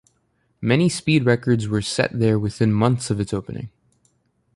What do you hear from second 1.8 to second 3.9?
set there within months of its opening.